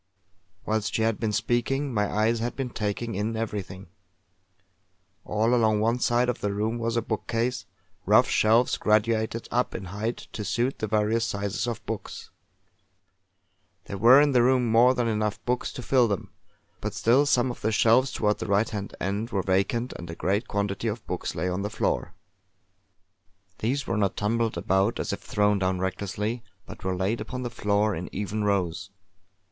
[0.65, 3.85] Whilst she had been speaking, my eyes had been taking in everything.
[5.25, 7.67] All along one side of the room was a bookcase,
[8.07, 12.31] rough shelves graduated up in height to suit the various sizes of books.
[13.85, 16.31] There were in the room more than enough books to fill them;
[16.79, 20.15] but still some of the shelves towards the right hand end were vacant and a
[20.15, 22.15] great quantity of books lay on the floor.
[23.59, 27.51] These were not tumbled about as if thrown down recklessly, but were laid upon the
[27.51, 28.89] floor in even rows.